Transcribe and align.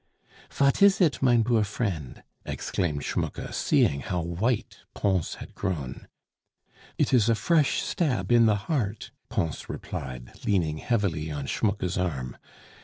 "Vat 0.51 0.81
is 0.81 0.99
it, 0.99 1.21
mine 1.21 1.43
boor 1.43 1.63
friend?" 1.63 2.23
exclaimed 2.43 3.03
Schmucke, 3.03 3.53
seeing 3.53 3.99
how 3.99 4.19
white 4.19 4.79
Pons 4.95 5.35
had 5.35 5.53
grown. 5.53 6.07
"It 6.97 7.13
is 7.13 7.29
a 7.29 7.35
fresh 7.35 7.83
stab 7.83 8.31
in 8.31 8.47
the 8.47 8.55
heart," 8.65 9.11
Pons 9.29 9.69
replied, 9.69 10.31
leaning 10.43 10.79
heavily 10.79 11.29
on 11.29 11.45
Schmucke's 11.45 11.99
arm. 11.99 12.35